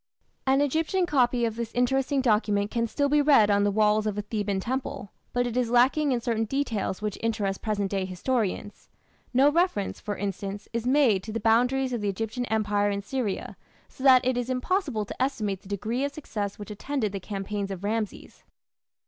[0.47, 4.17] An Egyptian copy of this interesting document can still be read on the walls of
[4.17, 8.89] a Theban temple, but it is lacking in certain details which interest present day historians.
[9.31, 13.55] No reference, for instance, is made to the boundaries of the Egyptian Empire in Syria,
[13.89, 17.69] so that it is impossible to estimate the degree of success which attended the campaigns
[17.69, 18.43] of Rameses.